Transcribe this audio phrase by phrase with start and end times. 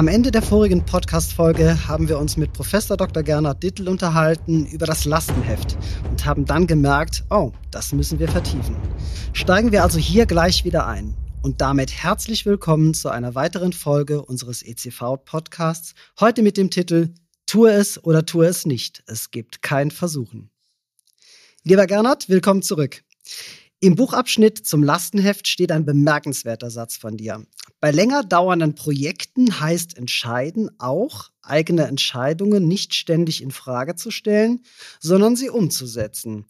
[0.00, 3.22] Am Ende der vorigen Podcast-Folge haben wir uns mit Professor Dr.
[3.22, 5.76] Gernot Dittel unterhalten über das Lastenheft
[6.08, 8.76] und haben dann gemerkt, oh, das müssen wir vertiefen.
[9.34, 11.14] Steigen wir also hier gleich wieder ein.
[11.42, 15.92] Und damit herzlich willkommen zu einer weiteren Folge unseres ECV-Podcasts.
[16.18, 17.10] Heute mit dem Titel
[17.44, 19.02] Tue es oder tue es nicht.
[19.06, 20.48] Es gibt kein Versuchen.
[21.62, 23.02] Lieber Gernot, willkommen zurück.
[23.80, 27.44] Im Buchabschnitt zum Lastenheft steht ein bemerkenswerter Satz von dir.
[27.80, 34.60] Bei länger dauernden Projekten heißt entscheiden auch, eigene Entscheidungen nicht ständig in Frage zu stellen,
[35.00, 36.44] sondern sie umzusetzen.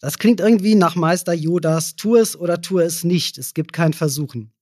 [0.00, 3.36] Das klingt irgendwie nach Meister Yodas, tu es oder tu es nicht.
[3.36, 4.52] Es gibt kein Versuchen.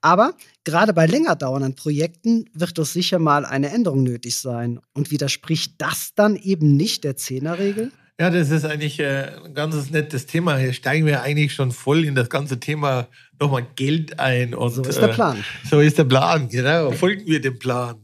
[0.00, 4.80] Aber gerade bei länger dauernden Projekten wird doch sicher mal eine Änderung nötig sein.
[4.92, 7.90] Und widerspricht das dann eben nicht der Zehnerregel?
[8.20, 10.56] Ja, das ist eigentlich äh, ein ganz nettes Thema.
[10.56, 13.08] Hier steigen wir eigentlich schon voll in das ganze Thema
[13.40, 14.54] nochmal Geld ein.
[14.54, 15.38] Und, so ist der Plan.
[15.38, 16.92] Äh, so ist der Plan, genau.
[16.92, 17.96] Folgen wir dem Plan.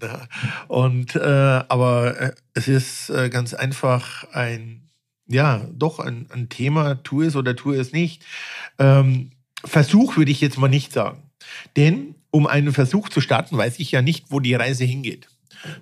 [0.67, 4.89] Und, äh, aber äh, es ist äh, ganz einfach ein,
[5.29, 8.25] ja, doch ein, ein Thema, tu es oder tu es nicht.
[8.81, 9.31] Ähm,
[9.65, 11.23] Versuch würde ich jetzt mal nicht sagen.
[11.77, 15.29] Denn um einen Versuch zu starten, weiß ich ja nicht, wo die Reise hingeht.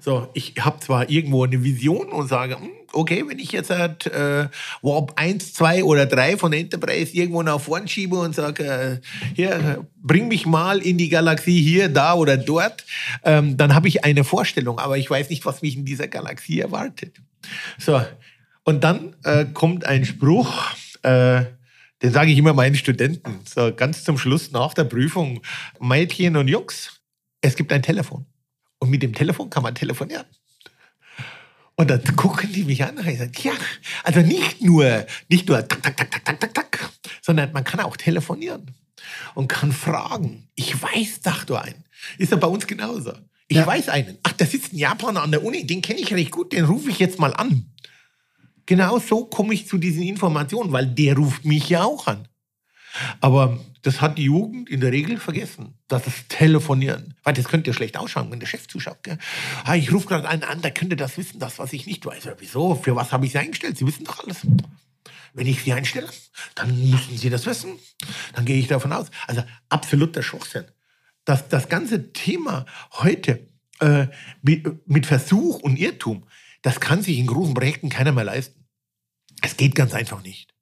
[0.01, 4.07] So, ich habe zwar irgendwo eine Vision und sage, hm, okay, wenn ich jetzt halt,
[4.07, 4.49] äh,
[4.83, 9.01] Warp 1, 2 oder 3 von Enterprise irgendwo nach vorn schiebe und sage, äh,
[9.35, 12.85] hier, bring mich mal in die Galaxie hier, da oder dort,
[13.25, 16.61] ähm, dann habe ich eine Vorstellung, aber ich weiß nicht, was mich in dieser Galaxie
[16.61, 17.17] erwartet.
[17.79, 18.01] So,
[18.65, 20.53] und dann äh, kommt ein Spruch,
[21.03, 21.45] äh,
[22.03, 25.41] den sage ich immer meinen Studenten, so ganz zum Schluss nach der Prüfung,
[25.81, 27.01] Mädchen und Jungs,
[27.41, 28.27] es gibt ein Telefon.
[28.79, 30.27] Und mit dem Telefon kann man telefonieren.
[31.79, 33.53] Und dann gucken die mich an und ich sage, ja,
[34.03, 36.91] also nicht nur, nicht nur tak, tak, tak, tak, tak, tak, tak,
[37.23, 38.75] sondern man kann auch telefonieren
[39.37, 40.49] und kann fragen.
[40.57, 41.85] Ich weiß doch du einen.
[42.19, 43.13] Ist ja bei uns genauso.
[43.47, 43.67] Ich ja.
[43.67, 44.19] weiß einen.
[44.25, 46.91] Ach, da sitzt ein Japaner an der Uni, den kenne ich recht gut, den rufe
[46.91, 47.71] ich jetzt mal an.
[48.67, 52.27] Genau so komme ich zu diesen Informationen, weil der ruft mich ja auch an.
[53.21, 53.57] Aber
[53.89, 55.73] das hat die Jugend in der Regel vergessen.
[55.89, 57.15] Das ist Telefonieren.
[57.25, 59.03] Weil das könnte ja schlecht ausschauen, wenn der Chef zuschaut.
[59.03, 59.17] Gell?
[59.65, 62.25] Ah, ich rufe gerade einen an, der könnte das wissen, das, was ich nicht weiß.
[62.25, 62.75] Ja, wieso?
[62.75, 63.79] Für was habe ich Sie eingestellt?
[63.79, 64.47] Sie wissen doch alles.
[65.33, 66.11] Wenn ich Sie einstelle,
[66.55, 67.79] dann müssen Sie das wissen.
[68.35, 69.07] Dann gehe ich davon aus.
[69.27, 70.67] Also absoluter Schwachsinn.
[71.25, 73.49] Das, das ganze Thema heute
[73.81, 74.09] äh,
[74.43, 76.27] mit, mit Versuch und Irrtum,
[76.61, 78.67] das kann sich in großen Projekten keiner mehr leisten.
[79.41, 80.58] Es geht ganz einfach nicht.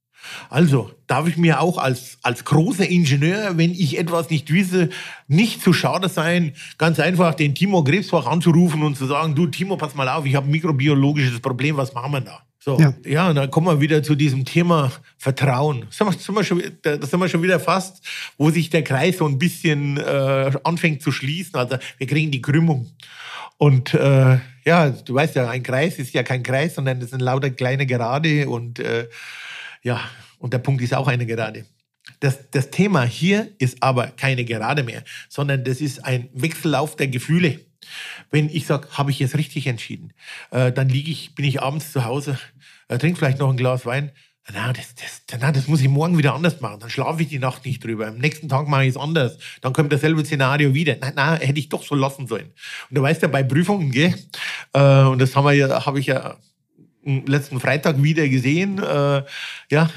[0.50, 4.90] Also darf ich mir auch als, als großer Ingenieur, wenn ich etwas nicht wisse,
[5.28, 9.76] nicht zu schade sein, ganz einfach den Timo Krebsbach anzurufen und zu sagen, du Timo,
[9.76, 12.42] pass mal auf, ich habe ein mikrobiologisches Problem, was machen wir da?
[12.66, 12.94] So, ja.
[13.04, 15.86] ja, und dann kommen wir wieder zu diesem Thema Vertrauen.
[15.96, 18.04] Da sind wir schon, da sind wir schon wieder fast,
[18.38, 21.54] wo sich der Kreis so ein bisschen äh, anfängt zu schließen.
[21.54, 22.90] Also wir kriegen die Krümmung.
[23.56, 27.20] Und äh, ja, du weißt ja, ein Kreis ist ja kein Kreis, sondern das sind
[27.20, 29.08] lauter kleine Gerade und äh,
[29.84, 30.00] ja,
[30.38, 31.64] und der Punkt ist auch eine Gerade.
[32.20, 37.08] Das, das Thema hier ist aber keine Gerade mehr, sondern das ist ein Wechsellauf der
[37.08, 37.60] Gefühle.
[38.30, 40.12] Wenn ich sage, habe ich jetzt richtig entschieden,
[40.50, 42.38] äh, dann liege ich, bin ich abends zu Hause,
[42.88, 44.12] äh, trinke vielleicht noch ein Glas Wein,
[44.52, 46.78] Na, das, das, na, das muss ich morgen wieder anders machen.
[46.78, 48.06] Dann schlafe ich die Nacht nicht drüber.
[48.06, 49.38] Am nächsten Tag mache ich es anders.
[49.60, 50.96] Dann kommt dasselbe Szenario wieder.
[51.00, 52.52] Nein, nein, hätte ich doch so lassen sollen.
[52.88, 54.14] Und du weißt ja, bei Prüfungen, gell?
[54.72, 56.36] Äh, und das haben wir ja, habe ich ja
[57.04, 58.78] letzten Freitag wieder gesehen.
[58.78, 59.24] Äh,
[59.70, 59.90] ja,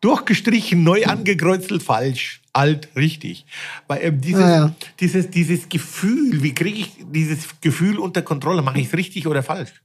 [0.00, 3.44] durchgestrichen, neu angekreuzelt, falsch, alt, richtig.
[3.86, 4.74] Weil ähm, dieses, ah, ja.
[4.98, 8.62] dieses, dieses Gefühl, wie kriege ich dieses Gefühl unter Kontrolle?
[8.62, 9.82] Mache ich es richtig oder falsch?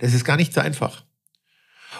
[0.00, 1.04] Das ist gar nicht so einfach.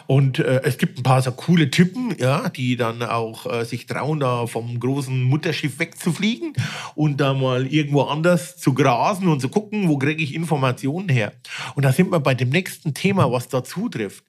[0.06, 3.86] Und äh, es gibt ein paar so coole Typen, ja, die dann auch äh, sich
[3.86, 6.52] trauen, da vom großen Mutterschiff wegzufliegen
[6.94, 11.32] und da mal irgendwo anders zu grasen und zu gucken, wo kriege ich Informationen her.
[11.74, 14.24] Und da sind wir bei dem nächsten Thema, was da zutrifft.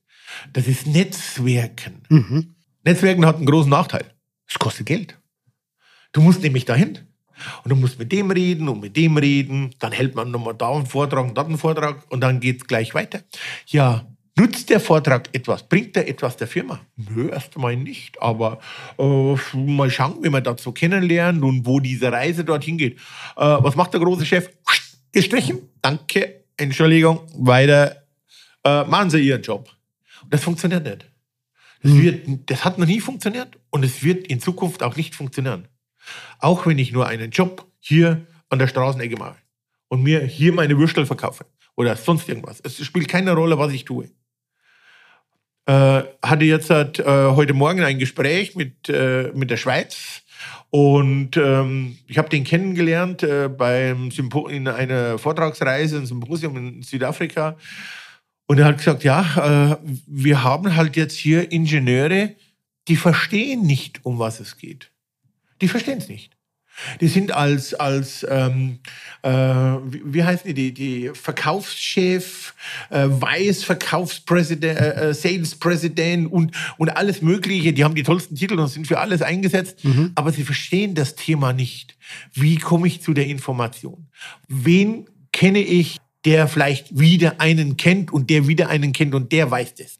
[0.53, 2.01] Das ist Netzwerken.
[2.09, 2.54] Mhm.
[2.85, 4.13] Netzwerken hat einen großen Nachteil.
[4.47, 5.17] Es kostet Geld.
[6.11, 6.99] Du musst nämlich dahin.
[7.63, 9.75] Und du musst mit dem reden und mit dem reden.
[9.79, 12.67] Dann hält man nochmal da einen Vortrag und da einen Vortrag und dann geht es
[12.67, 13.21] gleich weiter.
[13.65, 14.05] Ja,
[14.37, 15.63] Nutzt der Vortrag etwas?
[15.63, 16.81] Bringt er etwas der Firma?
[16.97, 18.21] Nö, erstmal nicht.
[18.21, 18.59] Aber
[18.97, 22.97] äh, mal schauen, wie man dazu kennenlernt und wo diese Reise dorthin geht.
[22.97, 22.99] Äh,
[23.37, 24.49] was macht der große Chef?
[25.13, 25.69] Gestrichen.
[25.81, 26.43] Danke.
[26.57, 27.21] Entschuldigung.
[27.37, 28.03] Weiter.
[28.65, 29.69] Äh, machen Sie Ihren Job.
[30.29, 31.14] Das funktioniert nicht.
[31.85, 32.01] Das, mhm.
[32.01, 35.67] wird, das hat noch nie funktioniert und es wird in Zukunft auch nicht funktionieren.
[36.39, 39.35] Auch wenn ich nur einen Job hier an der Straßenecke mache
[39.87, 41.45] und mir hier meine Würstel verkaufe
[41.75, 42.59] oder sonst irgendwas.
[42.63, 44.09] Es spielt keine Rolle, was ich tue.
[45.67, 50.23] Äh, hatte jetzt halt, äh, heute Morgen ein Gespräch mit, äh, mit der Schweiz
[50.71, 56.81] und ähm, ich habe den kennengelernt äh, beim Sympo in einer Vortragsreise, ein Symposium in
[56.81, 57.57] Südafrika.
[58.47, 62.35] Und er hat gesagt, ja, äh, wir haben halt jetzt hier Ingenieure,
[62.87, 64.91] die verstehen nicht, um was es geht.
[65.61, 66.35] Die verstehen es nicht.
[66.99, 68.79] Die sind als, als ähm,
[69.21, 72.53] äh, wie, wie heißen die, die, die Verkaufschef,
[72.89, 77.71] äh, Weiß Verkaufspräsident, äh, äh Salespräsident und, und alles Mögliche.
[77.71, 80.11] Die haben die tollsten Titel und sind für alles eingesetzt, mhm.
[80.15, 81.97] aber sie verstehen das Thema nicht.
[82.33, 84.07] Wie komme ich zu der Information?
[84.49, 89.49] Wen kenne ich, der vielleicht wieder einen kennt und der wieder einen kennt und der
[89.49, 89.99] weiß das?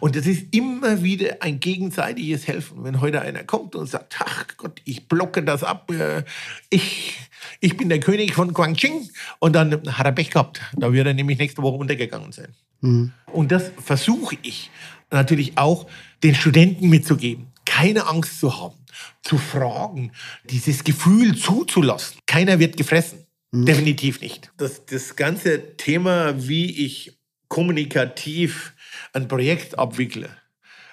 [0.00, 2.84] Und das ist immer wieder ein gegenseitiges Helfen.
[2.84, 6.24] Wenn heute einer kommt und sagt, ach Gott, ich blocke das ab, äh,
[6.70, 7.18] ich,
[7.60, 10.60] ich bin der König von Guangxing und dann hat er Pech gehabt.
[10.76, 12.54] Da wird er nämlich nächste Woche untergegangen sein.
[12.80, 13.12] Mhm.
[13.32, 14.70] Und das versuche ich
[15.10, 15.86] natürlich auch
[16.22, 17.48] den Studenten mitzugeben.
[17.64, 18.76] Keine Angst zu haben,
[19.22, 20.12] zu fragen,
[20.44, 22.18] dieses Gefühl zuzulassen.
[22.26, 23.25] Keiner wird gefressen.
[23.52, 23.66] Mhm.
[23.66, 24.52] Definitiv nicht.
[24.56, 28.74] Das, das ganze Thema, wie ich kommunikativ
[29.12, 30.28] ein Projekt abwickle,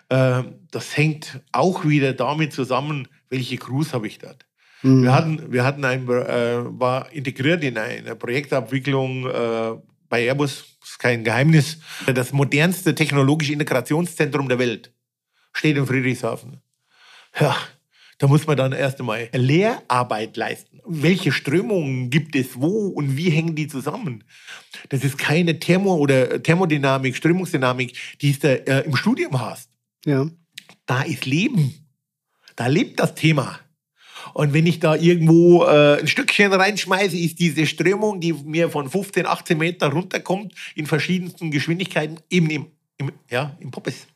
[0.09, 4.45] äh, das hängt auch wieder damit zusammen, welche Crews habe ich dort.
[4.83, 5.03] Mhm.
[5.03, 9.73] Wir hatten, wir hatten ein, äh, war integriert in eine Projektabwicklung äh,
[10.09, 11.79] bei Airbus, ist kein Geheimnis,
[12.13, 14.93] das modernste technologische Integrationszentrum der Welt
[15.53, 16.61] steht in Friedrichshafen.
[17.39, 17.55] Ja,
[18.17, 20.79] da muss man dann erst einmal Lehrarbeit leisten.
[20.85, 24.23] Welche Strömungen gibt es wo und wie hängen die zusammen?
[24.89, 29.69] Das ist keine Thermo- oder Thermodynamik, Strömungsdynamik, die du äh, im Studium hast.
[30.05, 30.27] Ja.
[30.85, 31.73] Da ist Leben.
[32.55, 33.59] Da lebt das Thema.
[34.33, 38.89] Und wenn ich da irgendwo äh, ein Stückchen reinschmeiße, ist diese Strömung, die mir von
[38.89, 42.67] 15, 18 Meter runterkommt, in verschiedensten Geschwindigkeiten, eben im,
[42.97, 44.07] im, ja, im Poppes.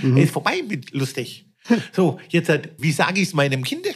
[0.00, 0.16] Mhm.
[0.16, 1.46] ist vorbei mit lustig.
[1.92, 3.86] So, jetzt, halt, wie sage ich es meinem Kind?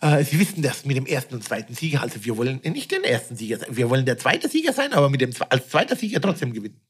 [0.00, 2.02] Äh, Sie wissen das mit dem ersten und zweiten Sieger.
[2.02, 3.76] Also wir wollen nicht den ersten Sieger sein.
[3.76, 6.80] Wir wollen der zweite Sieger sein, aber mit dem, als zweiter Sieger trotzdem gewinnen.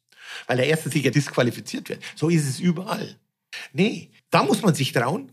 [0.47, 2.03] Weil der erste Sieger disqualifiziert wird.
[2.17, 3.17] So ist es überall.
[3.73, 5.33] Nee, da muss man sich trauen.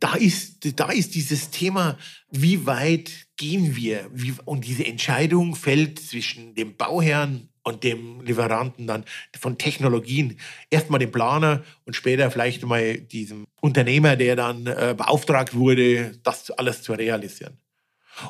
[0.00, 1.96] Da ist, da ist dieses Thema,
[2.30, 4.10] wie weit gehen wir?
[4.12, 9.04] Wie, und diese Entscheidung fällt zwischen dem Bauherrn und dem Lieferanten dann
[9.38, 10.38] von Technologien
[10.70, 16.50] erstmal dem Planer und später vielleicht mal diesem Unternehmer, der dann äh, beauftragt wurde, das
[16.52, 17.58] alles zu realisieren.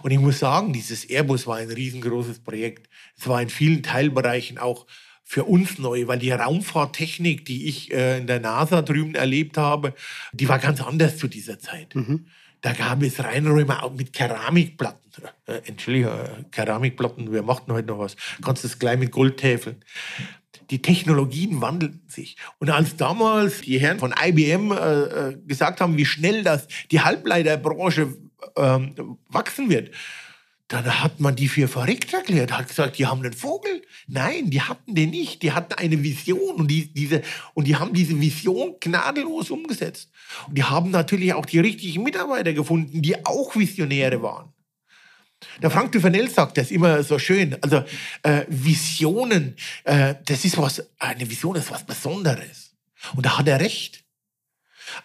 [0.02, 2.88] Und ich muss sagen, dieses Airbus war ein riesengroßes Projekt.
[3.18, 4.86] Es war in vielen Teilbereichen auch
[5.24, 9.94] für uns neu, weil die Raumfahrttechnik, die ich äh, in der NASA drüben erlebt habe,
[10.32, 11.94] die war ganz anders zu dieser Zeit.
[11.94, 12.26] Mhm.
[12.64, 15.10] Da gab es Reinräume auch mit Keramikplatten.
[15.44, 18.16] Äh, Entschuldigung, äh, Keramikplatten, wir machten heute noch was.
[18.42, 19.84] Kannst das gleich mit Gold täfeln.
[20.70, 22.38] Die Technologien wandeln sich.
[22.60, 27.02] Und als damals die Herren von IBM äh, äh, gesagt haben, wie schnell das die
[27.02, 28.16] Halbleiterbranche
[28.56, 29.90] ähm, wachsen wird,
[30.68, 33.82] dann hat man die für verrückt erklärt, hat gesagt, die haben einen Vogel.
[34.06, 35.42] Nein, die hatten den nicht.
[35.42, 40.10] Die hatten eine Vision und die, diese, und die haben diese Vision gnadenlos umgesetzt.
[40.48, 44.54] Und die haben natürlich auch die richtigen Mitarbeiter gefunden, die auch Visionäre waren.
[45.60, 47.56] Der Frank Duvanel sagt das immer so schön.
[47.60, 47.84] Also
[48.22, 52.74] äh, Visionen, äh, das ist was, eine Vision ist was Besonderes.
[53.14, 54.03] Und da hat er recht.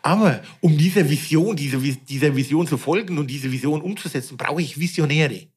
[0.01, 4.79] Aber um dieser Vision, diese, dieser Vision zu folgen und diese Vision umzusetzen, brauche ich
[4.79, 5.47] Visionäre.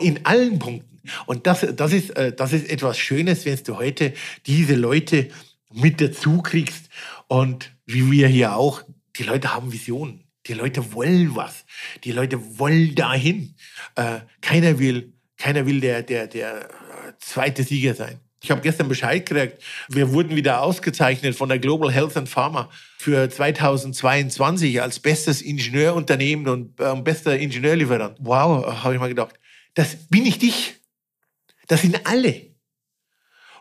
[0.00, 1.00] In allen Punkten.
[1.26, 4.12] Und das, das, ist, äh, das ist etwas Schönes, wenn du heute
[4.46, 5.28] diese Leute
[5.72, 6.88] mit dazu kriegst.
[7.26, 8.82] Und wie wir hier auch,
[9.16, 10.24] die Leute haben Visionen.
[10.46, 11.64] Die Leute wollen was.
[12.04, 13.54] Die Leute wollen dahin.
[13.96, 16.68] Äh, keiner will, keiner will der, der, der
[17.18, 18.20] zweite Sieger sein.
[18.42, 22.70] Ich habe gestern Bescheid gekriegt, wir wurden wieder ausgezeichnet von der Global Health and Pharma
[22.98, 28.16] für 2022 als bestes Ingenieurunternehmen und äh, bester Ingenieurlieferant.
[28.20, 29.34] Wow, habe ich mal gedacht.
[29.74, 30.76] Das bin ich dich.
[31.66, 32.48] Das sind alle.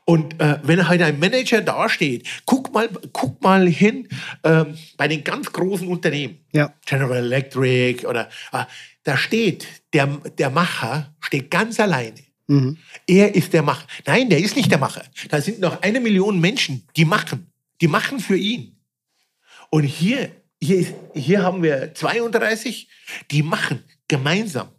[0.06, 4.08] Und äh, wenn halt ein Manager dasteht, guck mal, guck mal hin
[4.44, 6.74] ähm, bei den ganz großen Unternehmen, ja.
[6.86, 8.64] General Electric oder äh,
[9.04, 10.08] da steht der,
[10.38, 12.27] der Macher steht ganz alleine.
[12.48, 12.78] Mhm.
[13.06, 13.86] Er ist der Macher.
[14.06, 15.04] Nein, der ist nicht der Macher.
[15.30, 17.52] Da sind noch eine Million Menschen, die machen.
[17.82, 18.76] Die machen für ihn.
[19.70, 22.88] Und hier, hier, ist, hier haben wir 32,
[23.32, 24.70] die machen gemeinsam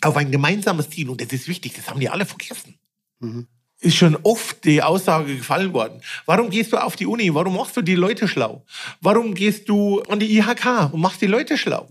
[0.00, 1.10] auf ein gemeinsames Ziel.
[1.10, 2.78] Und das ist wichtig, das haben die alle vergessen.
[3.18, 3.48] Mhm
[3.84, 6.00] ist schon oft die Aussage gefallen worden.
[6.26, 7.32] Warum gehst du auf die Uni?
[7.34, 8.64] Warum machst du die Leute schlau?
[9.00, 11.88] Warum gehst du an die IHK und machst die Leute schlau?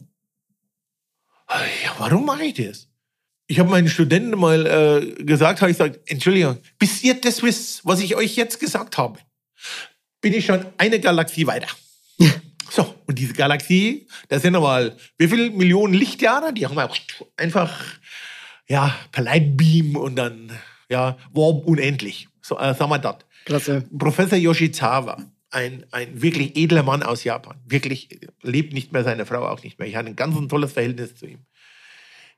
[1.50, 2.88] Ja, warum mache ich das?
[3.48, 7.86] Ich habe meinen Studenten mal äh, gesagt, habe ich gesagt, Entschuldigung, bis ihr das wisst,
[7.86, 9.20] was ich euch jetzt gesagt habe,
[10.22, 11.68] bin ich schon eine Galaxie weiter.
[12.74, 16.54] So, und diese Galaxie, da sind nochmal, wie viele Millionen Lichtjahre?
[16.54, 16.90] Die haben wir
[17.38, 17.80] einfach,
[18.68, 20.52] ja, per Lightbeam und dann
[20.90, 22.30] ja, Warp unendlich.
[22.42, 23.18] So, äh, sagen wir das.
[23.46, 23.84] Klasse.
[23.96, 25.18] Professor Yoshizawa,
[25.52, 29.78] ein, ein wirklich edler Mann aus Japan, wirklich lebt nicht mehr, seine Frau auch nicht
[29.78, 29.88] mehr.
[29.88, 31.46] Ich hatte ein ganz ein tolles Verhältnis zu ihm.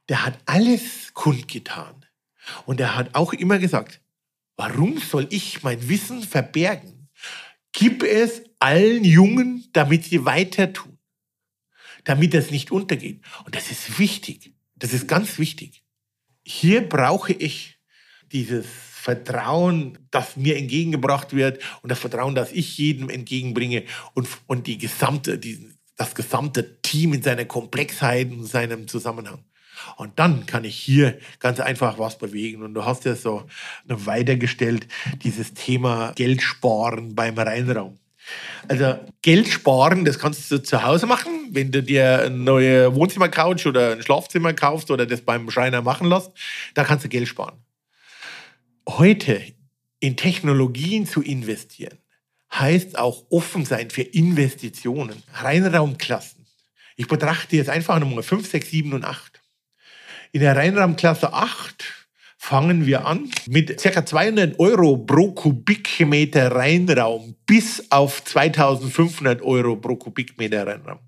[0.10, 2.06] Der hat alles kundgetan.
[2.66, 4.02] Und er hat auch immer gesagt,
[4.56, 7.10] warum soll ich mein Wissen verbergen?
[7.72, 10.98] Gib es allen Jungen, damit sie weiter tun.
[12.04, 13.22] Damit es nicht untergeht.
[13.46, 14.54] Und das ist wichtig.
[14.76, 15.84] Das ist ganz wichtig.
[16.46, 17.80] Hier brauche ich
[18.32, 18.66] dieses
[19.06, 23.84] Vertrauen, das mir entgegengebracht wird und das Vertrauen, das ich jedem entgegenbringe
[24.14, 29.44] und, und die gesamte, die, das gesamte Team in seiner Komplexheit und seinem Zusammenhang.
[29.98, 32.64] Und dann kann ich hier ganz einfach was bewegen.
[32.64, 33.44] Und du hast ja so
[33.88, 34.88] weitergestellt,
[35.24, 37.98] dieses Thema Geld sparen beim Reinraum.
[38.68, 43.68] Also Geld sparen, das kannst du zu Hause machen, wenn du dir eine neue Wohnzimmercouch
[43.68, 46.32] oder ein Schlafzimmer kaufst oder das beim Schreiner machen lässt,
[46.74, 47.66] da kannst du Geld sparen
[48.88, 49.42] heute
[50.00, 51.98] in Technologien zu investieren,
[52.54, 56.46] heißt auch offen sein für Investitionen, Reinraumklassen.
[56.96, 59.35] Ich betrachte jetzt einfach nochmal 5, 6, 7 und 8.
[60.36, 64.06] In der Reinraumklasse 8 fangen wir an mit ca.
[64.06, 71.00] 200 Euro pro Kubikmeter Reinraum bis auf 2500 Euro pro Kubikmeter Reinraum.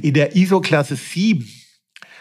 [0.00, 1.44] In der ISO-Klasse 7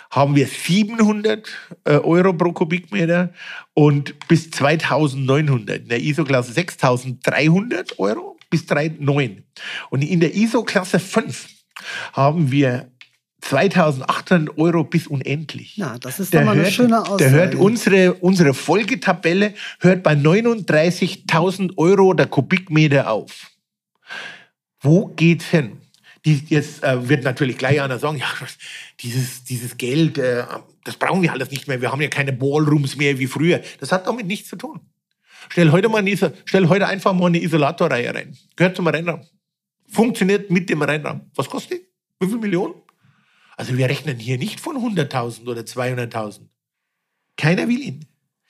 [0.09, 1.47] haben wir 700
[1.83, 3.31] äh, Euro pro Kubikmeter
[3.75, 5.83] und bis 2900.
[5.83, 9.43] In der ISO-Klasse 6300 Euro bis 3,9.
[9.91, 11.49] Und in der ISO-Klasse 5
[12.13, 12.89] haben wir
[13.45, 15.75] 2800 Euro bis unendlich.
[15.77, 17.17] Na, das ist doch mal eine schöne Aussage.
[17.17, 23.51] Der hört unsere, unsere Folgetabelle hört bei 39.000 Euro der Kubikmeter auf.
[24.81, 25.77] Wo geht's hin?
[26.25, 28.25] Die, jetzt äh, wird natürlich gleich einer sagen, ja,
[29.01, 30.43] dieses, dieses Geld, äh,
[30.83, 31.79] das brauchen wir alles nicht mehr.
[31.81, 33.61] Wir haben ja keine Ballrooms mehr wie früher.
[33.79, 34.79] Das hat damit nichts zu tun.
[35.49, 38.35] Stell heute, mal eine, stell heute einfach mal eine Isolatorreihe rein.
[38.55, 39.21] Gehört zum Rennraum.
[39.87, 41.29] Funktioniert mit dem Rennraum.
[41.35, 41.85] Was kostet die?
[42.19, 42.73] Wie viele Millionen?
[43.57, 46.41] Also wir rechnen hier nicht von 100.000 oder 200.000.
[47.37, 48.05] Keiner will ihn.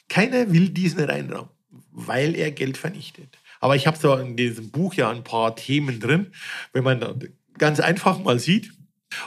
[0.10, 1.50] Keiner will diesen Reinraum,
[1.92, 3.40] weil er Geld vernichtet.
[3.60, 6.32] Aber ich habe so in diesem Buch ja ein paar Themen drin.
[6.74, 8.72] Wenn man ganz einfach mal sieht,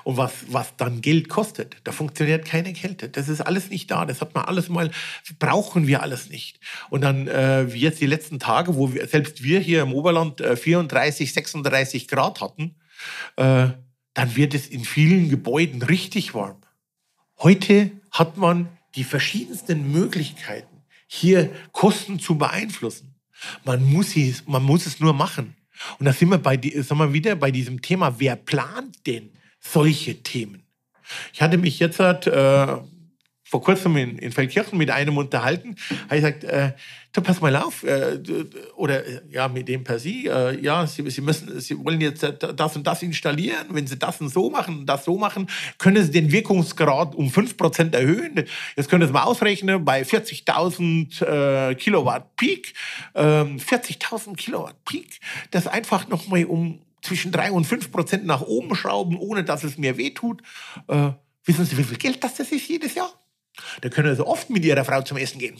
[0.04, 3.08] und was, was dann Geld kostet, da funktioniert keine Kälte.
[3.08, 4.04] Das ist alles nicht da.
[4.04, 4.90] Das hat man alles mal,
[5.38, 6.60] brauchen wir alles nicht.
[6.90, 10.40] Und dann, äh, wie jetzt die letzten Tage, wo wir, selbst wir hier im Oberland
[10.40, 12.76] äh, 34, 36 Grad hatten,
[13.36, 13.68] äh,
[14.14, 16.62] dann wird es in vielen Gebäuden richtig warm.
[17.38, 23.14] Heute hat man die verschiedensten Möglichkeiten, hier Kosten zu beeinflussen.
[23.64, 25.54] Man muss es, man muss es nur machen.
[25.98, 30.22] Und da sind wir, bei, sind wir wieder bei diesem Thema, wer plant denn solche
[30.22, 30.64] Themen?
[31.32, 32.76] Ich hatte mich jetzt äh,
[33.48, 36.72] vor kurzem in, in Feldkirchen mit einem unterhalten, habe ich gesagt, äh,
[37.12, 38.20] du pass mal auf, äh,
[38.76, 42.22] oder äh, ja, mit dem per Sie, äh, ja, Sie, Sie müssen, Sie wollen jetzt
[42.22, 46.10] das und das installieren, wenn Sie das und so machen, das so machen, können Sie
[46.10, 48.44] den Wirkungsgrad um 5% erhöhen.
[48.76, 52.74] Jetzt können Sie mal ausrechnen, bei 40.000 äh, Kilowatt Peak,
[53.14, 58.74] äh, 40.000 Kilowatt Peak, das einfach nochmal um zwischen drei und fünf Prozent nach oben
[58.74, 60.42] schrauben, ohne dass es mir wehtut.
[60.88, 61.12] Äh,
[61.44, 63.10] wissen Sie, wie viel Geld das ist jedes Jahr?
[63.80, 65.58] Da können Sie oft mit Ihrer Frau zum Essen gehen.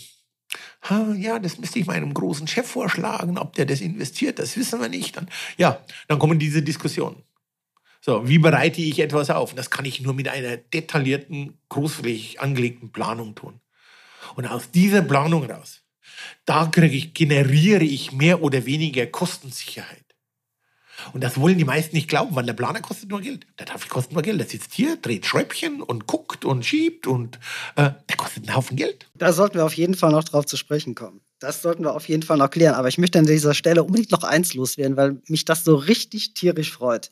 [0.89, 4.81] Ha, ja, das müsste ich meinem großen Chef vorschlagen, ob der das investiert, das wissen
[4.81, 5.17] wir nicht.
[5.17, 7.23] Dann, ja, dann kommen diese Diskussionen.
[8.01, 9.55] So, wie bereite ich etwas auf?
[9.55, 13.61] Das kann ich nur mit einer detaillierten, großflächig angelegten Planung tun.
[14.37, 15.83] Und aus dieser Planung raus,
[16.45, 20.08] da kriege ich, generiere ich mehr oder weniger Kostensicherheit.
[21.13, 23.47] Und das wollen die meisten nicht glauben, weil der Planer kostet nur Geld.
[23.59, 24.41] Der darf kostet nur Geld.
[24.41, 27.39] Der sitzt hier, dreht Schräubchen und guckt und schiebt und
[27.77, 29.07] äh, der kostet einen Haufen Geld.
[29.15, 31.21] Da sollten wir auf jeden Fall noch drauf zu sprechen kommen.
[31.41, 32.75] Das sollten wir auf jeden Fall noch klären.
[32.75, 36.35] Aber ich möchte an dieser Stelle unbedingt noch eins loswerden, weil mich das so richtig
[36.35, 37.11] tierisch freut.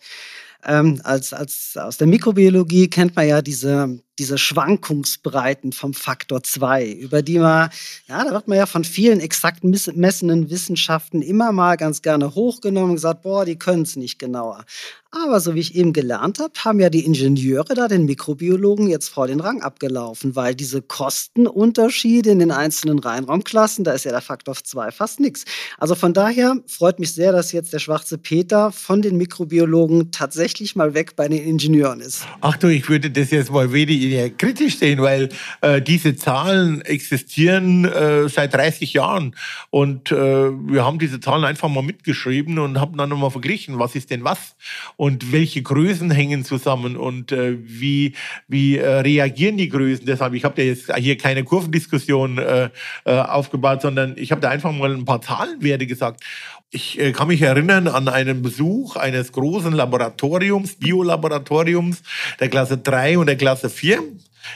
[0.64, 6.90] Ähm, als, als aus der Mikrobiologie kennt man ja diese diese Schwankungsbreiten vom Faktor 2,
[6.90, 7.70] über die man,
[8.08, 12.90] ja, da wird man ja von vielen exakt messenden Wissenschaften immer mal ganz gerne hochgenommen
[12.90, 14.64] und gesagt, boah, die können es nicht genauer.
[15.12, 19.08] Aber so wie ich eben gelernt habe, haben ja die Ingenieure da den Mikrobiologen jetzt
[19.08, 24.20] vor den Rang abgelaufen, weil diese Kostenunterschiede in den einzelnen Reinraumklassen, da ist ja der
[24.20, 25.44] Faktor 2 fast nichts.
[25.78, 30.76] Also von daher freut mich sehr, dass jetzt der schwarze Peter von den Mikrobiologen tatsächlich
[30.76, 32.26] mal weg bei den Ingenieuren ist.
[32.42, 35.28] Ach du, ich würde das jetzt mal wenig eher kritisch sehen, weil
[35.60, 39.34] äh, diese Zahlen existieren äh, seit 30 Jahren
[39.70, 43.94] und äh, wir haben diese Zahlen einfach mal mitgeschrieben und haben dann nochmal verglichen, was
[43.94, 44.56] ist denn was
[44.96, 48.14] und welche Größen hängen zusammen und äh, wie,
[48.48, 50.06] wie äh, reagieren die Größen.
[50.06, 52.70] Deshalb, ich habe da jetzt hier keine Kurvendiskussion äh,
[53.04, 56.22] äh, aufgebaut, sondern ich habe da einfach mal ein paar Zahlenwerte gesagt.
[56.70, 62.02] Ich äh, kann mich erinnern an einen Besuch eines großen Laboratoriums, Biolaboratoriums
[62.40, 64.02] der Klasse 3 und der Klasse 4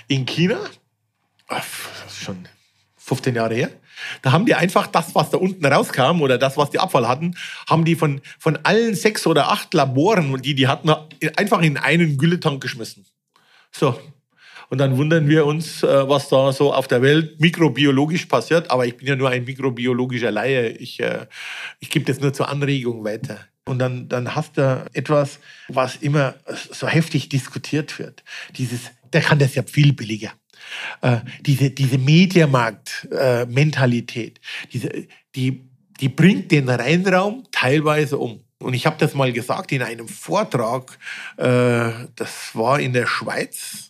[0.08, 0.58] in China.
[1.48, 1.64] Ach,
[2.08, 2.48] schon
[2.96, 3.70] 15 Jahre her.
[4.22, 7.36] Da haben die einfach das, was da unten rauskam oder das, was die Abfall hatten,
[7.68, 10.90] haben die von, von allen sechs oder acht Laboren, die die hatten,
[11.36, 13.04] einfach in einen Gülletank geschmissen.
[13.70, 14.00] So,
[14.70, 18.70] und dann wundern wir uns, äh, was da so auf der Welt mikrobiologisch passiert.
[18.70, 20.68] Aber ich bin ja nur ein mikrobiologischer Laie.
[20.68, 21.26] Ich, äh,
[21.80, 23.40] ich gebe das nur zur Anregung weiter.
[23.66, 26.36] Und dann, dann hast du etwas, was immer
[26.70, 28.22] so heftig diskutiert wird.
[28.56, 30.30] Dieses, der kann das ja viel billiger.
[31.02, 34.40] Äh, diese diese Mediamarkt-Mentalität,
[34.72, 34.88] diese,
[35.34, 35.68] die,
[36.00, 38.44] die bringt den Reinraum teilweise um.
[38.60, 40.96] Und ich habe das mal gesagt in einem Vortrag,
[41.38, 43.89] äh, das war in der Schweiz,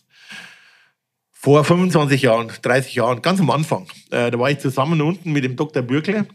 [1.41, 3.87] vor 25 Jahren, 30 Jahren, ganz am Anfang.
[4.11, 5.81] Äh, da war ich zusammen unten mit dem Dr.
[5.81, 6.27] Bürkle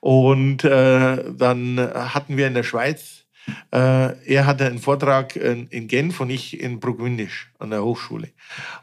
[0.00, 3.24] und äh, dann hatten wir in der Schweiz,
[3.72, 8.28] äh, er hatte einen Vortrag in, in Genf und ich in Bruckwindisch an der Hochschule.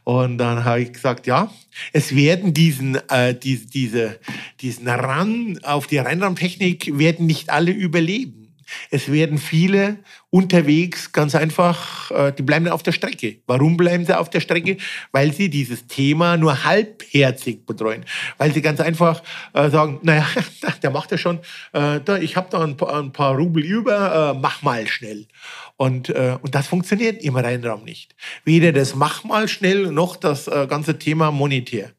[0.03, 1.51] Und dann habe ich gesagt, ja,
[1.93, 4.19] es werden diesen, äh, die, diese,
[4.61, 8.46] diesen Ran auf die Reinraumtechnik werden nicht alle überleben.
[8.89, 9.99] Es werden viele
[10.29, 13.37] unterwegs ganz einfach, äh, die bleiben auf der Strecke.
[13.47, 14.77] Warum bleiben sie auf der Strecke?
[15.11, 18.05] Weil sie dieses Thema nur halbherzig betreuen.
[18.37, 20.27] Weil sie ganz einfach äh, sagen, naja,
[20.83, 21.39] der macht ja schon,
[21.73, 25.27] äh, ich habe da ein paar, ein paar, Rubel über, mach mal schnell.
[25.75, 28.15] Und, und das funktioniert im Rheinraum nicht.
[28.45, 31.91] Weder das mach mal schnell noch das ganze Thema monetär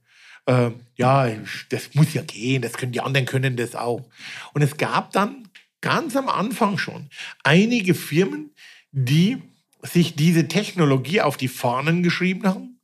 [0.98, 1.28] ja,
[1.68, 4.04] das muss ja gehen, das können die anderen können das auch.
[4.52, 5.47] Und es gab dann
[5.80, 7.08] ganz am Anfang schon
[7.42, 8.50] einige Firmen,
[8.92, 9.38] die
[9.82, 12.80] sich diese Technologie auf die Fahnen geschrieben haben,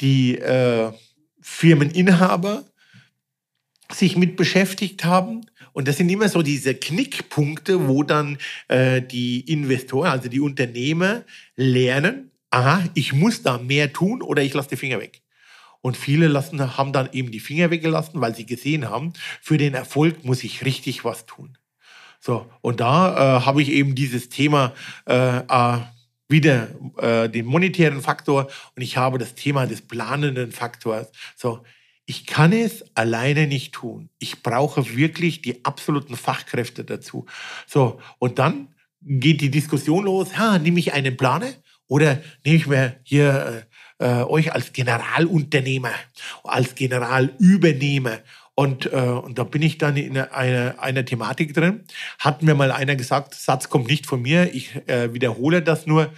[0.00, 0.92] die äh,
[1.40, 2.64] Firmeninhaber
[3.92, 5.46] sich mit beschäftigt haben.
[5.72, 11.24] Und das sind immer so diese Knickpunkte, wo dann äh, die Investoren, also die Unternehmer
[11.54, 15.22] lernen, aha, ich muss da mehr tun oder ich lasse die Finger weg.
[15.82, 19.74] Und viele lassen, haben dann eben die Finger weggelassen, weil sie gesehen haben, für den
[19.74, 21.58] Erfolg muss ich richtig was tun.
[22.20, 24.72] So, und da äh, habe ich eben dieses Thema
[25.08, 25.78] äh, äh,
[26.28, 31.10] wieder äh, den monetären Faktor und ich habe das Thema des planenden Faktors.
[31.36, 31.62] So,
[32.06, 34.10] ich kann es alleine nicht tun.
[34.18, 37.26] Ich brauche wirklich die absoluten Fachkräfte dazu.
[37.66, 38.68] So, und dann
[39.02, 41.50] geht die Diskussion los, ha, nehme ich einen Planer
[41.88, 43.66] oder nehme ich mir hier
[44.00, 45.92] äh, äh euch als Generalunternehmer,
[46.44, 48.18] als Generalübernehmer
[48.58, 51.84] und, äh, und da bin ich dann in einer, einer Thematik drin.
[52.18, 56.10] Hat mir mal einer gesagt, Satz kommt nicht von mir, ich äh, wiederhole das nur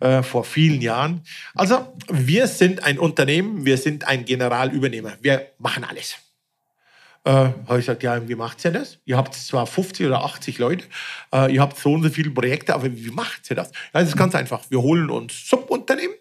[0.00, 1.22] äh, vor vielen Jahren.
[1.54, 6.16] Also wir sind ein Unternehmen, wir sind ein Generalübernehmer, wir machen alles.
[7.24, 8.98] Äh, habe ich gesagt, ja, wie macht ihr das?
[9.06, 10.84] Ihr habt zwar 50 oder 80 Leute,
[11.32, 13.68] äh, ihr habt so und so viele Projekte, aber wie macht ihr das?
[13.94, 14.60] Ja, das ist ganz einfach.
[14.68, 16.14] Wir holen uns Subunternehmen,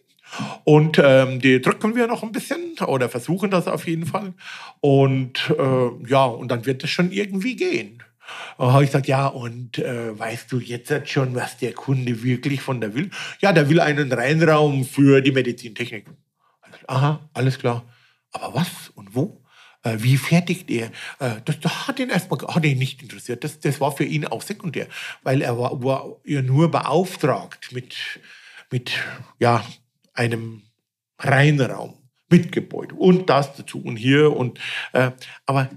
[0.64, 4.34] und ähm, die drücken wir noch ein bisschen oder versuchen das auf jeden Fall.
[4.82, 8.04] Und äh, ja, und dann wird es schon irgendwie gehen.
[8.58, 12.62] Und habe ich gesagt, ja, und äh, weißt du jetzt schon, was der Kunde wirklich
[12.62, 13.12] von der will?
[13.40, 16.08] Ja, der will einen Reinraum für die Medizintechnik.
[16.88, 17.84] Aha, alles klar.
[18.32, 19.42] Aber was und wo?
[19.84, 20.88] Äh, wie fertigt er?
[21.20, 23.44] Äh, das, das, hat ihn erstmal hat ihn nicht interessiert.
[23.44, 24.88] Das, das war für ihn auch sekundär,
[25.24, 27.96] weil er war, war ja nur beauftragt mit,
[28.72, 28.94] mit
[29.40, 29.64] ja,
[30.16, 30.64] einem
[31.20, 31.94] Reinraum,
[32.30, 34.60] mit Gebäude und das dazu und hier und
[34.94, 35.12] äh,
[35.46, 35.70] aber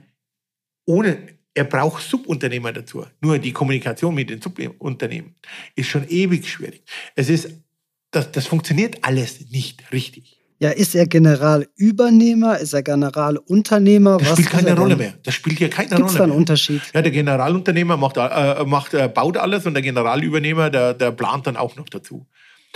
[0.86, 1.18] ohne
[1.54, 3.04] er braucht Subunternehmer dazu.
[3.20, 5.34] Nur die Kommunikation mit den Subunternehmen
[5.74, 6.82] ist schon ewig schwierig.
[7.16, 7.50] Es ist,
[8.12, 10.38] das, das funktioniert alles nicht richtig.
[10.60, 12.58] Ja, ist er Generalübernehmer?
[12.58, 14.18] Ist er Generalunternehmer?
[14.18, 15.14] Das Was spielt keine Rolle mehr.
[15.22, 16.10] Das spielt hier keine Gibt's Rolle.
[16.10, 16.82] Gibt es einen Unterschied?
[16.94, 21.46] Ja, der Generalunternehmer macht, äh, macht, äh, baut alles und der Generalübernehmer, der, der plant
[21.46, 22.26] dann auch noch dazu.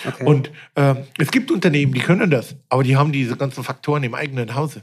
[0.05, 0.25] Okay.
[0.25, 4.15] Und äh, es gibt Unternehmen, die können das, aber die haben diese ganzen Faktoren im
[4.15, 4.83] eigenen Hause.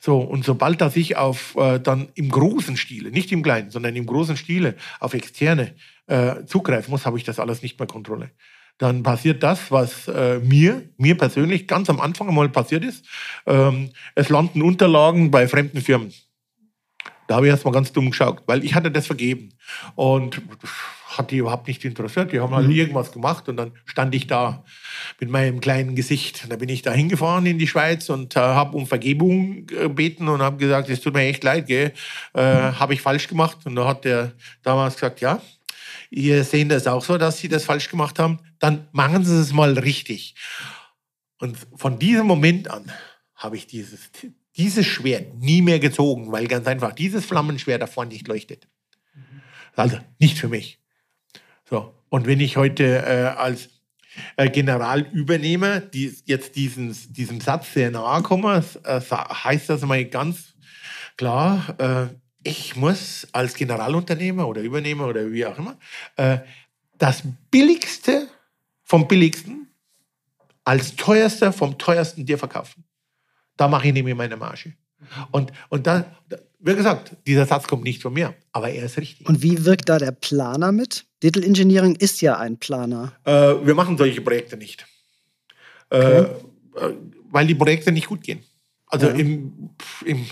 [0.00, 3.96] So, und sobald er sich auf äh, dann im großen Stile, nicht im kleinen, sondern
[3.96, 5.74] im großen Stile auf externe
[6.06, 8.30] äh, zugreifen muss, habe ich das alles nicht mehr Kontrolle.
[8.78, 13.06] Dann passiert das, was äh, mir, mir persönlich ganz am Anfang einmal passiert ist.
[13.46, 16.12] Ähm, es landen Unterlagen bei fremden Firmen.
[17.28, 19.50] Da habe ich erstmal ganz dumm geschaut, weil ich hatte das vergeben.
[19.94, 20.42] Und
[21.16, 22.32] hat die überhaupt nicht interessiert.
[22.32, 22.74] Die haben halt mhm.
[22.74, 24.64] irgendwas gemacht und dann stand ich da
[25.20, 26.46] mit meinem kleinen Gesicht.
[26.48, 30.42] Da bin ich da hingefahren in die Schweiz und äh, habe um Vergebung gebeten und
[30.42, 31.92] habe gesagt, es tut mir echt leid, gell?
[32.34, 32.78] Äh, mhm.
[32.80, 33.58] habe ich falsch gemacht.
[33.64, 35.40] Und da hat der damals gesagt, ja,
[36.10, 38.38] ihr sehen das auch so, dass sie das falsch gemacht haben.
[38.58, 40.34] Dann machen sie es mal richtig.
[41.38, 42.90] Und von diesem Moment an
[43.34, 44.10] habe ich dieses,
[44.56, 48.68] dieses Schwert nie mehr gezogen, weil ganz einfach dieses Flammenschwert davor nicht leuchtet.
[49.76, 50.78] Also nicht für mich.
[51.68, 51.94] So.
[52.08, 53.70] Und wenn ich heute äh, als
[54.36, 60.04] äh, General übernehme, die jetzt diesen, diesem Satz sehr nahe komme, äh, heißt das mal
[60.04, 60.54] ganz
[61.16, 62.06] klar, äh,
[62.42, 65.78] ich muss als Generalunternehmer oder Übernehmer oder wie auch immer
[66.16, 66.38] äh,
[66.98, 68.28] das Billigste
[68.82, 69.68] vom Billigsten
[70.62, 72.84] als teuerster vom teuersten dir verkaufen.
[73.56, 74.74] Da mache ich nämlich meine Marge.
[75.30, 76.04] Und, und da,
[76.64, 79.28] wie gesagt, dieser Satz kommt nicht von mir, aber er ist richtig.
[79.28, 81.04] Und wie wirkt da der Planer mit?
[81.22, 83.12] Digital Engineering ist ja ein Planer.
[83.24, 83.32] Äh,
[83.66, 84.86] wir machen solche Projekte nicht.
[85.90, 86.20] Äh, okay.
[86.76, 86.92] Äh,
[87.30, 88.42] weil die Projekte nicht gut gehen.
[88.86, 89.14] Also ja.
[89.14, 89.70] im,
[90.06, 90.24] im,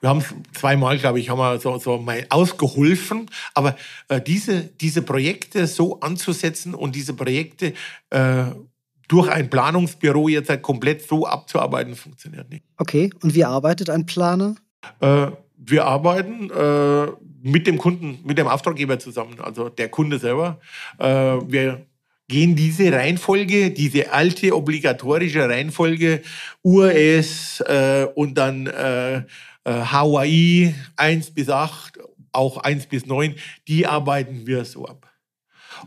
[0.00, 3.30] wir haben zweimal, glaube ich, haben wir so, so mal ausgeholfen.
[3.52, 3.76] Aber
[4.08, 7.74] äh, diese, diese Projekte so anzusetzen und diese Projekte
[8.10, 8.44] äh,
[9.08, 12.64] durch ein Planungsbüro jetzt halt komplett so abzuarbeiten, funktioniert nicht.
[12.78, 14.54] Okay, und wie arbeitet ein Planer?
[15.00, 17.06] Äh, wir arbeiten äh,
[17.42, 20.60] mit dem Kunden, mit dem Auftraggeber zusammen, also der Kunde selber.
[20.98, 21.86] Äh, wir
[22.28, 26.22] gehen diese Reihenfolge, diese alte obligatorische Reihenfolge,
[26.62, 29.22] URS äh, und dann äh,
[29.66, 31.98] HUI 1 bis 8,
[32.32, 33.34] auch 1 bis 9,
[33.68, 35.13] die arbeiten wir so ab.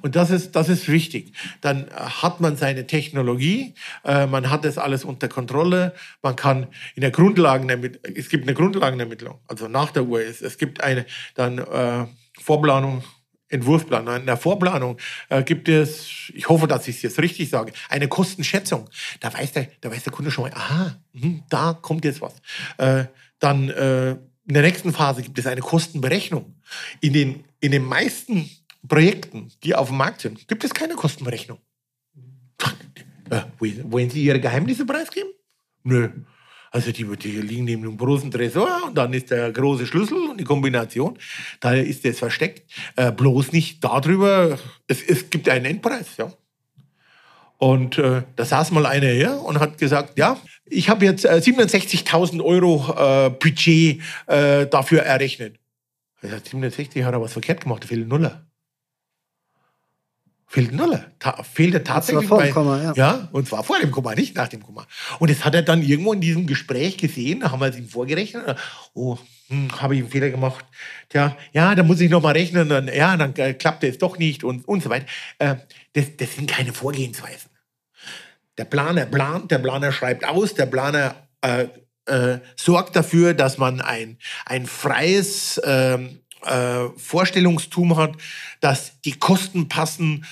[0.01, 1.33] Und das ist, das ist wichtig.
[1.61, 3.73] Dann hat man seine Technologie,
[4.03, 8.53] äh, man hat das alles unter Kontrolle, man kann in der Grundlagenermittlung, es gibt eine
[8.53, 12.05] Grundlagenermittlung, also nach der URS, es gibt eine dann äh,
[12.39, 13.03] Vorplanung,
[13.49, 14.15] Entwurfsplanung.
[14.15, 14.97] In der Vorplanung
[15.29, 18.89] äh, gibt es, ich hoffe, dass ich es jetzt richtig sage, eine Kostenschätzung.
[19.19, 22.33] Da weiß der, da weiß der Kunde schon mal, aha, mh, da kommt jetzt was.
[22.77, 23.05] Äh,
[23.39, 24.11] dann äh,
[24.47, 26.55] in der nächsten Phase gibt es eine Kostenberechnung.
[27.01, 28.49] In den, in den meisten
[28.87, 31.59] Projekten, die auf dem Markt sind, gibt es keine Kostenberechnung.
[33.29, 35.29] Äh, wollen Sie Ihre Geheimnisse preisgeben?
[35.83, 36.09] Nö.
[36.71, 40.39] Also die, die liegen neben einem großen Tresor und dann ist der große Schlüssel und
[40.39, 41.17] die Kombination.
[41.59, 42.69] Da ist das versteckt.
[42.95, 44.57] Äh, bloß nicht darüber.
[44.87, 46.31] Es, es gibt einen Endpreis, ja.
[47.57, 51.41] Und äh, da saß mal einer her und hat gesagt, ja, ich habe jetzt äh,
[51.43, 55.55] 67.000 Euro äh, Budget äh, dafür errechnet.
[56.21, 58.46] Er sagt, 67 hat er was verkehrt gemacht, da fehlen Nuller.
[60.49, 61.11] Fehlt Nuller.
[61.19, 62.93] Ta fehlte tatsächlich vor dem Komma, ja.
[62.93, 63.29] ja.
[63.33, 64.87] Und zwar vor dem Komma, nicht nach dem Komma.
[65.19, 67.89] Und das hat er dann irgendwo in diesem Gespräch gesehen, da haben wir es ihm
[67.89, 68.57] vorgerechnet.
[68.93, 69.17] Oh,
[69.49, 70.63] hm, habe ich einen Fehler gemacht.
[71.09, 72.69] Tja, ja, da muss ich nochmal rechnen.
[72.69, 75.05] Dann, ja, dann äh, klappte es doch nicht und, und so weiter.
[75.39, 75.55] Äh,
[75.91, 77.51] das, das sind keine Vorgehensweisen.
[78.57, 81.67] Der Planer plant, der Planer schreibt aus, der Planer äh,
[82.05, 88.15] äh, sorgt dafür, dass man ein, ein freies ähm, äh, Vorstellungstum hat,
[88.61, 90.25] dass die Kosten passen.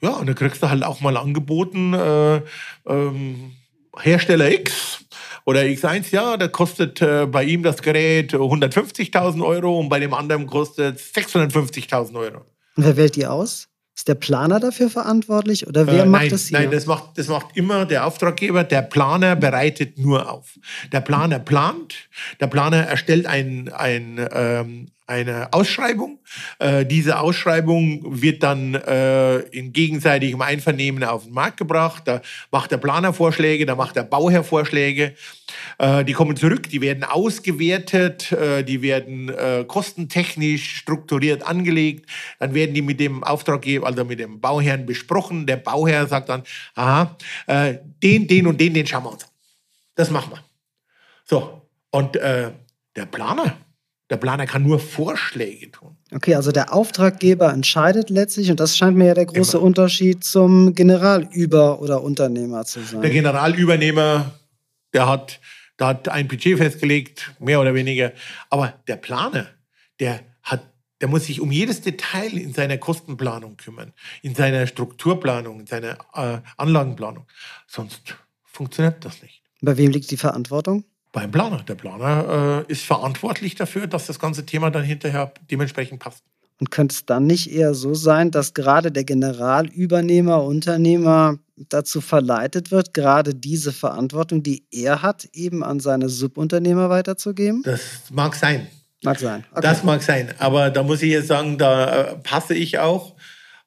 [0.00, 2.42] Ja, und da kriegst du halt auch mal angeboten, äh,
[2.86, 3.52] ähm,
[3.98, 5.04] Hersteller X
[5.44, 10.14] oder X1, ja, da kostet äh, bei ihm das Gerät 150.000 Euro und bei dem
[10.14, 12.38] anderen kostet es 650.000 Euro.
[12.76, 13.68] Und wer wählt die aus?
[13.94, 16.60] Ist der Planer dafür verantwortlich oder wer äh, macht nein, das hier?
[16.60, 18.64] Nein, das macht, das macht immer der Auftraggeber.
[18.64, 20.58] Der Planer bereitet nur auf.
[20.92, 21.94] Der Planer plant,
[22.40, 26.18] der Planer erstellt ein, ein, ähm, eine Ausschreibung.
[26.58, 32.04] Äh, diese Ausschreibung wird dann äh, in gegenseitigem Einvernehmen auf den Markt gebracht.
[32.06, 35.14] Da macht der Planer Vorschläge, da macht der Bauherr Vorschläge.
[35.78, 42.08] Äh, die kommen zurück, die werden ausgewertet, äh, die werden äh, kostentechnisch strukturiert angelegt.
[42.38, 45.46] Dann werden die mit dem Auftraggeber, also mit dem Bauherrn besprochen.
[45.46, 46.42] Der Bauherr sagt dann,
[46.74, 49.30] aha, äh, den, den und den, den schauen wir uns an.
[49.94, 50.42] Das machen wir.
[51.24, 53.56] So, und der Planer,
[54.12, 55.96] der Planer kann nur Vorschläge tun.
[56.14, 59.64] Okay, also der Auftraggeber entscheidet letztlich und das scheint mir ja der große Immer.
[59.64, 63.00] Unterschied zum Generalüber- oder Unternehmer zu sein.
[63.00, 64.38] Der Generalübernehmer,
[64.92, 65.40] der hat,
[65.78, 68.12] der hat ein Budget festgelegt, mehr oder weniger.
[68.50, 69.46] Aber der Planer,
[69.98, 70.60] der hat
[71.00, 75.98] der muss sich um jedes Detail in seiner Kostenplanung kümmern, in seiner Strukturplanung, in seiner
[76.14, 77.26] äh, Anlagenplanung.
[77.66, 79.42] Sonst funktioniert das nicht.
[79.62, 80.84] Bei wem liegt die Verantwortung?
[81.12, 81.62] Beim Planer.
[81.62, 86.24] Der Planer äh, ist verantwortlich dafür, dass das ganze Thema dann hinterher dementsprechend passt.
[86.58, 92.70] Und könnte es dann nicht eher so sein, dass gerade der Generalübernehmer, Unternehmer dazu verleitet
[92.70, 97.62] wird, gerade diese Verantwortung, die er hat, eben an seine Subunternehmer weiterzugeben?
[97.64, 98.68] Das mag sein.
[99.02, 99.44] Mag sein.
[99.50, 99.60] Okay.
[99.60, 100.32] Das mag sein.
[100.38, 103.16] Aber da muss ich jetzt sagen, da äh, passe ich auch.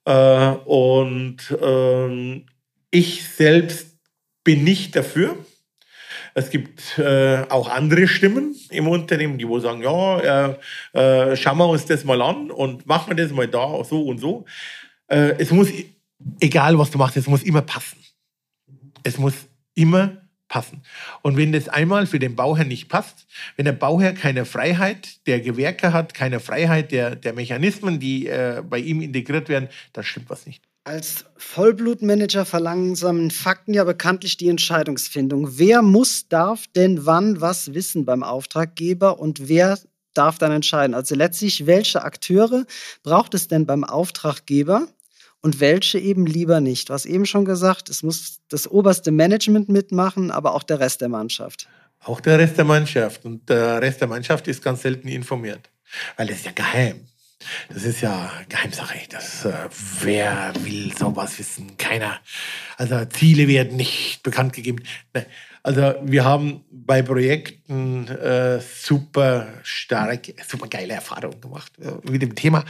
[0.06, 2.46] Äh, und ähm,
[2.92, 3.98] ich selbst
[4.44, 5.38] bin nicht dafür.
[6.38, 11.58] Es gibt äh, auch andere Stimmen im Unternehmen, die wo sagen, ja, äh, äh, schauen
[11.58, 14.44] wir uns das mal an und machen wir das mal da so und so.
[15.08, 15.70] Äh, es muss,
[16.42, 17.98] egal was du machst, es muss immer passen.
[19.04, 19.34] Es muss
[19.76, 20.18] immer
[20.50, 20.84] passen.
[21.22, 25.40] Und wenn das einmal für den Bauherr nicht passt, wenn der Bauherr keine Freiheit der
[25.40, 30.30] Gewerke hat, keine Freiheit der, der Mechanismen, die äh, bei ihm integriert werden, dann stimmt
[30.30, 30.62] was nicht.
[30.88, 35.58] Als Vollblutmanager verlangsamen Fakten ja bekanntlich die Entscheidungsfindung.
[35.58, 39.80] Wer muss, darf denn wann was wissen beim Auftraggeber und wer
[40.14, 40.94] darf dann entscheiden?
[40.94, 42.68] Also letztlich, welche Akteure
[43.02, 44.88] braucht es denn beim Auftraggeber
[45.42, 46.90] und welche eben lieber nicht?
[46.90, 51.02] Du hast eben schon gesagt, es muss das oberste Management mitmachen, aber auch der Rest
[51.02, 51.68] der Mannschaft.
[52.04, 53.26] Auch der Rest der Mannschaft.
[53.26, 55.68] Und der Rest der Mannschaft ist ganz selten informiert,
[56.16, 57.08] weil es ja geheim.
[57.74, 59.00] Das ist ja Geheimsache.
[59.10, 59.54] Das, äh,
[60.02, 61.78] wer will sowas wissen?
[61.78, 62.20] Keiner.
[62.78, 64.84] Also Ziele werden nicht bekannt gegeben.
[65.64, 72.36] Also wir haben bei Projekten äh, super stark, super geile Erfahrungen gemacht äh, mit dem
[72.36, 72.64] Thema.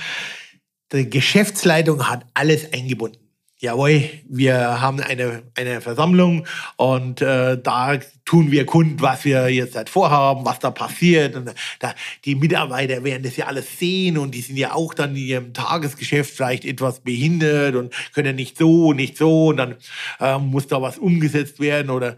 [0.94, 3.25] Die Geschäftsleitung hat alles eingebunden
[3.60, 9.76] jawohl, wir haben eine, eine Versammlung und äh, da tun wir kund, was wir jetzt
[9.76, 11.36] halt vorhaben, was da passiert.
[11.36, 11.94] Und da,
[12.26, 15.54] die Mitarbeiter werden das ja alles sehen und die sind ja auch dann in ihrem
[15.54, 19.76] Tagesgeschäft vielleicht etwas behindert und können nicht so, nicht so und dann
[20.20, 22.18] äh, muss da was umgesetzt werden oder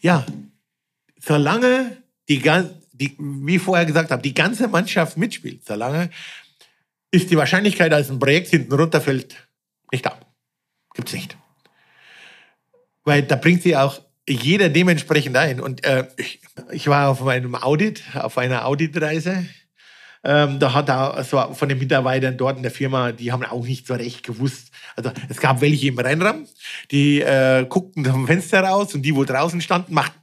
[0.00, 0.26] ja,
[1.20, 2.42] solange die,
[2.92, 6.10] die wie ich vorher gesagt habe, die ganze Mannschaft mitspielt, solange
[7.10, 9.48] ist die Wahrscheinlichkeit, dass ein Projekt hinten runterfällt,
[9.90, 10.18] nicht da.
[10.94, 11.36] Gibt es nicht.
[13.04, 15.60] Weil da bringt sie auch jeder dementsprechend ein.
[15.60, 19.46] Und äh, ich, ich, war auf einem Audit, auf einer Auditreise.
[20.24, 23.64] Ähm, da hat er so von den Mitarbeitern dort in der Firma, die haben auch
[23.64, 24.70] nicht so recht gewusst.
[24.96, 26.46] Also es gab welche im Rennraum,
[26.90, 30.18] die äh, guckten vom Fenster raus und die, wo draußen standen, machten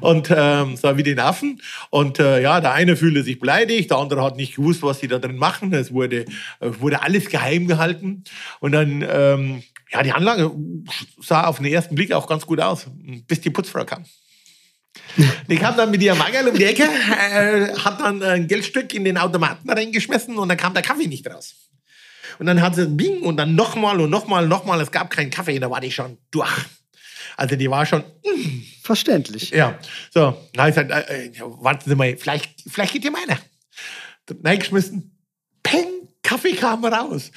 [0.00, 1.60] und ähm, so wie den Affen.
[1.90, 5.08] Und äh, ja, der eine fühlte sich beleidigt, der andere hat nicht gewusst, was sie
[5.08, 5.72] da drin machen.
[5.72, 6.26] Es wurde, äh,
[6.60, 8.24] wurde alles geheim gehalten.
[8.60, 10.50] Und dann, ähm, ja, die Anlage
[11.20, 12.86] sah auf den ersten Blick auch ganz gut aus,
[13.26, 14.04] bis die Putzfrau kam.
[15.48, 19.04] Die kam dann mit ihrem Magel um die Ecke, äh, hat dann ein Geldstück in
[19.04, 21.54] den Automaten reingeschmissen und dann kam der Kaffee nicht raus.
[22.38, 24.80] Und dann hat sie Bing und dann nochmal und nochmal und nochmal.
[24.80, 26.48] Es gab keinen Kaffee, da war die schon durch.
[27.38, 28.00] Also die war schon.
[28.00, 28.62] Mm.
[28.82, 29.50] Verständlich.
[29.50, 29.78] Ja.
[30.10, 33.38] So, na, ich gesagt, äh, äh, warten Sie mal, vielleicht, vielleicht geht hier meiner.
[34.44, 35.16] Reingeschmissen.
[35.62, 35.86] Peng!
[36.28, 37.30] Kaffee kam raus.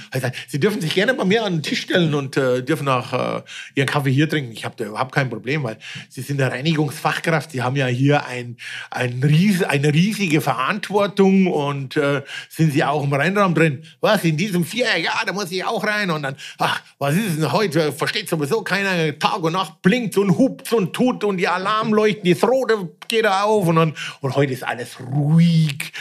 [0.49, 3.41] Sie dürfen sich gerne bei mir an den Tisch stellen und äh, dürfen auch äh,
[3.73, 4.51] Ihren Kaffee hier trinken.
[4.51, 5.77] Ich habe da überhaupt kein Problem, weil
[6.09, 7.51] Sie sind eine Reinigungsfachkraft.
[7.51, 8.57] Sie haben ja hier ein,
[8.89, 13.85] ein ries, eine riesige Verantwortung und äh, sind Sie auch im Reinraum drin.
[14.01, 14.97] Was, in diesem Vier?
[14.97, 16.11] Ja, da muss ich auch rein.
[16.11, 17.93] Und dann, ach, was ist denn heute?
[17.93, 19.17] Versteht sowieso keiner.
[19.17, 23.67] Tag und Nacht blinkt und hupt und tut und die Alarmleuchten, die Rote geht auf
[23.67, 25.93] und, dann, und heute ist alles ruhig.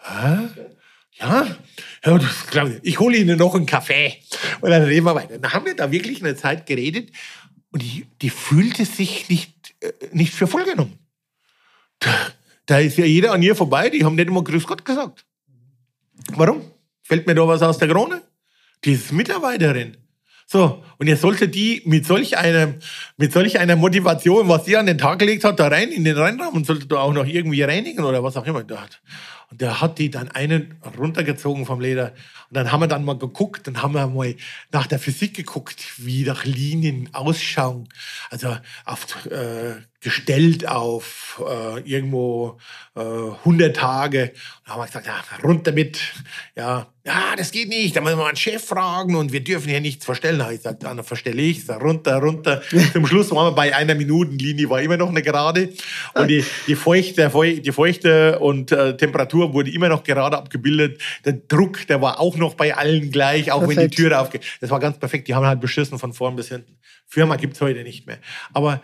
[0.00, 0.48] Hä?
[1.20, 1.56] Ja,
[2.82, 2.98] ich.
[2.98, 4.16] hole Ihnen noch einen Kaffee.
[4.60, 5.38] Und dann reden wir weiter.
[5.38, 7.10] Dann haben wir da wirklich eine Zeit geredet
[7.70, 10.98] und die, die fühlte sich nicht, äh, nicht für voll genommen.
[11.98, 12.10] Da,
[12.66, 15.24] da ist ja jeder an ihr vorbei, die haben nicht immer Grüß Gott gesagt.
[16.34, 16.62] Warum?
[17.02, 18.22] Fällt mir da was aus der Krone?
[18.84, 19.96] Die ist Mitarbeiterin.
[20.46, 22.74] So, und ihr solltet die mit solch einer,
[23.18, 26.16] mit solch einer Motivation, was sie an den Tag gelegt hat, da rein in den
[26.16, 28.64] Reinraum und solltet da auch noch irgendwie reinigen oder was auch immer.
[29.50, 32.12] Und der hat die dann einen runtergezogen vom Leder.
[32.50, 34.34] Und dann haben wir dann mal geguckt, dann haben wir mal
[34.72, 37.88] nach der Physik geguckt, wie nach Linien ausschauen.
[38.30, 42.58] Also auf, äh, gestellt auf äh, irgendwo
[42.94, 44.22] äh, 100 Tage.
[44.22, 44.32] Und
[44.64, 45.98] dann haben wir gesagt, ja, runter mit.
[46.54, 47.96] Ja, ja, das geht nicht.
[47.96, 50.38] Da müssen wir einen Chef fragen und wir dürfen hier nichts verstellen.
[50.38, 52.62] Da ich gesagt, dann verstelle ich es runter, runter.
[52.92, 55.70] Zum Schluss waren wir bei einer Minutenlinie, war immer noch eine gerade.
[56.14, 57.30] Und die, die, Feuchte,
[57.60, 61.00] die Feuchte und äh, Temperatur wurde immer noch gerade abgebildet.
[61.24, 63.80] Der Druck, der war auch noch bei allen gleich, auch perfekt.
[63.80, 64.44] wenn die Türe aufgeht.
[64.60, 65.28] Das war ganz perfekt.
[65.28, 66.78] Die haben halt beschissen von vorn bis hinten.
[67.06, 68.18] Firma gibt es heute nicht mehr.
[68.52, 68.82] Aber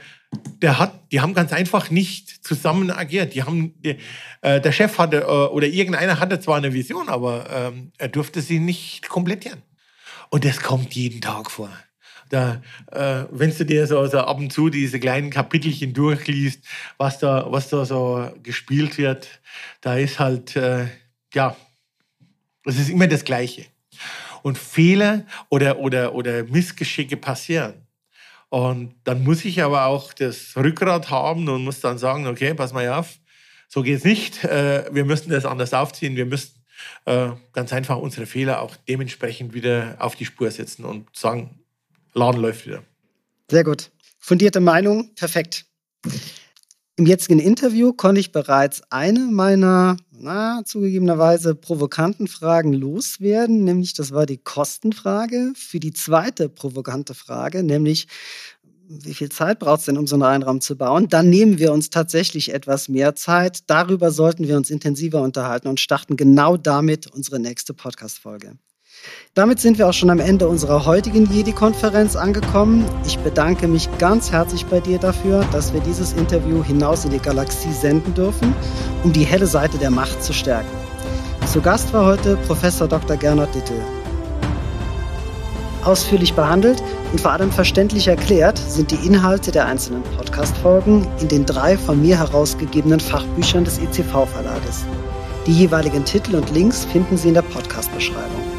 [0.63, 3.35] der hat, die haben ganz einfach nicht zusammen agiert.
[3.35, 3.99] Die haben, die,
[4.43, 8.41] äh, der Chef hatte äh, oder irgendeiner hatte zwar eine Vision, aber ähm, er durfte
[8.41, 9.63] sie nicht komplettieren.
[10.31, 11.71] Und das kommt jeden Tag vor.
[12.31, 16.65] Da, äh, wenn du dir so, so ab und zu diese kleinen Kapitelchen durchliest,
[16.97, 19.29] was da, was da so gespielt wird,
[19.81, 20.87] da ist halt, äh,
[21.35, 21.57] ja,
[22.65, 23.67] es ist immer das Gleiche.
[24.43, 27.87] Und Fehler oder, oder, oder Missgeschicke passieren.
[28.51, 32.73] Und dann muss ich aber auch das Rückgrat haben und muss dann sagen, okay, pass
[32.73, 33.19] mal auf,
[33.69, 34.45] so geht es nicht.
[34.45, 36.15] Äh, wir müssen das anders aufziehen.
[36.15, 36.65] Wir müssen
[37.07, 41.59] äh, ganz einfach unsere Fehler auch dementsprechend wieder auf die Spur setzen und sagen,
[42.13, 42.83] Laden läuft wieder.
[43.51, 43.91] Sehr gut.
[44.21, 45.67] Fundierte Meinung, perfekt.
[46.97, 54.13] Im jetzigen Interview konnte ich bereits eine meiner, na, zugegebenerweise provokanten Fragen loswerden, nämlich das
[54.13, 55.53] war die Kostenfrage.
[55.57, 58.07] Für die zweite provokante Frage, nämlich
[58.89, 61.09] wie viel Zeit braucht es denn, um so einen Reihenraum zu bauen?
[61.09, 63.69] Dann nehmen wir uns tatsächlich etwas mehr Zeit.
[63.69, 68.57] Darüber sollten wir uns intensiver unterhalten und starten genau damit unsere nächste Podcast-Folge.
[69.35, 72.85] Damit sind wir auch schon am Ende unserer heutigen Jedi-Konferenz angekommen.
[73.05, 77.19] Ich bedanke mich ganz herzlich bei dir dafür, dass wir dieses Interview hinaus in die
[77.19, 78.55] Galaxie senden dürfen,
[79.03, 80.71] um die helle Seite der Macht zu stärken.
[81.47, 83.17] Zu Gast war heute Professor Dr.
[83.17, 83.81] Gernot Dittel.
[85.85, 91.45] Ausführlich behandelt und vor allem verständlich erklärt sind die Inhalte der einzelnen Podcast-Folgen in den
[91.45, 94.85] drei von mir herausgegebenen Fachbüchern des ECV-Verlages.
[95.47, 98.54] Die jeweiligen Titel und Links finden Sie in der Podcast-Beschreibung.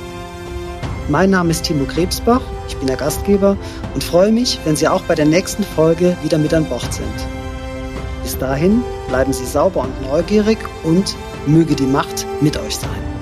[1.07, 3.57] Mein Name ist Timo Krebsbach, ich bin der Gastgeber
[3.93, 7.13] und freue mich, wenn Sie auch bei der nächsten Folge wieder mit an Bord sind.
[8.23, 11.15] Bis dahin bleiben Sie sauber und neugierig und
[11.45, 13.14] möge die Macht mit euch sein.